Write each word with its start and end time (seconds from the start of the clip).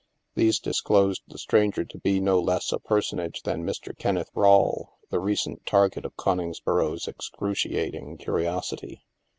These 0.33 0.57
disclosed 0.57 1.21
the 1.27 1.37
stranger 1.37 1.85
to 1.85 1.97
be 1.99 2.19
no 2.19 2.39
less 2.39 2.71
a 2.71 2.79
person 2.79 3.19
age 3.19 3.43
than 3.43 3.63
Mr. 3.63 3.95
Kenneth 3.95 4.31
Rawle, 4.33 4.97
the 5.11 5.19
recent 5.19 5.63
target 5.67 6.05
of 6.05 6.15
Coningsboro's 6.17 7.07
excruciating 7.07 8.17
curiosity. 8.17 9.03